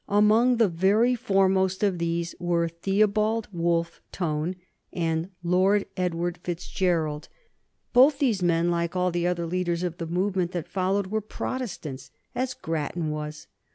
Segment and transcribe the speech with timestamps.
[0.09, 4.55] Among the very foremost of these were Theobald Wolfe Tone
[4.91, 7.29] and Lord Edward Fitzgerald.
[7.93, 12.09] Both these men, like all the other leaders of the movement that followed, were Protestants,
[12.33, 13.45] as Grattan was.